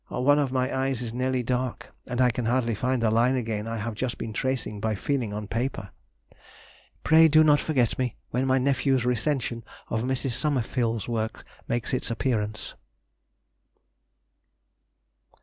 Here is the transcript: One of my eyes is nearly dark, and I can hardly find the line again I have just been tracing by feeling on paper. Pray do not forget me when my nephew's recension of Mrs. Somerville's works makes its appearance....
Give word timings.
One 0.09 0.39
of 0.39 0.51
my 0.51 0.75
eyes 0.75 1.03
is 1.03 1.13
nearly 1.13 1.43
dark, 1.43 1.93
and 2.07 2.19
I 2.21 2.31
can 2.31 2.45
hardly 2.45 2.73
find 2.73 3.03
the 3.03 3.11
line 3.11 3.35
again 3.35 3.67
I 3.67 3.77
have 3.77 3.93
just 3.93 4.17
been 4.17 4.33
tracing 4.33 4.79
by 4.79 4.95
feeling 4.95 5.31
on 5.31 5.47
paper. 5.47 5.91
Pray 7.03 7.27
do 7.27 7.43
not 7.43 7.59
forget 7.59 7.99
me 7.99 8.15
when 8.31 8.47
my 8.47 8.57
nephew's 8.57 9.05
recension 9.05 9.63
of 9.89 10.01
Mrs. 10.01 10.31
Somerville's 10.31 11.07
works 11.07 11.43
makes 11.67 11.93
its 11.93 12.09
appearance.... 12.09 12.73